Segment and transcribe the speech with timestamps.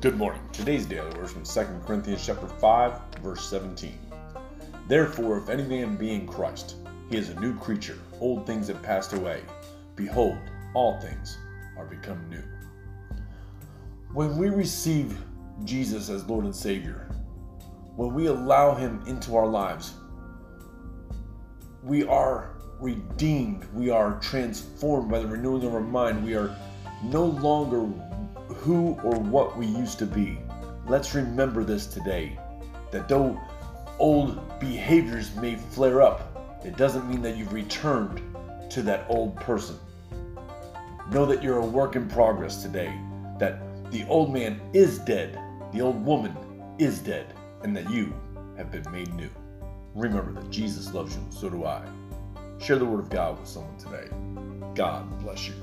[0.00, 0.40] Good morning.
[0.52, 3.98] Today's daily verse from 2 Corinthians chapter 5, verse 17.
[4.86, 6.76] Therefore, if any man be in Christ,
[7.10, 7.98] he is a new creature.
[8.20, 9.42] Old things have passed away.
[9.96, 10.38] Behold,
[10.72, 11.36] all things
[11.76, 12.44] are become new.
[14.12, 15.18] When we receive
[15.64, 17.10] Jesus as Lord and Savior,
[17.96, 19.94] when we allow him into our lives,
[21.82, 23.64] we are redeemed.
[23.74, 26.24] We are transformed by the renewing of our mind.
[26.24, 26.56] We are
[27.02, 27.84] no longer
[28.58, 30.38] who or what we used to be.
[30.86, 32.38] Let's remember this today
[32.90, 33.38] that though
[33.98, 38.20] old behaviors may flare up, it doesn't mean that you've returned
[38.70, 39.78] to that old person.
[41.10, 42.98] Know that you're a work in progress today,
[43.38, 45.38] that the old man is dead,
[45.72, 46.36] the old woman
[46.78, 48.12] is dead, and that you
[48.56, 49.30] have been made new.
[49.94, 51.82] Remember that Jesus loves you, so do I.
[52.58, 54.08] Share the word of God with someone today.
[54.74, 55.54] God bless you.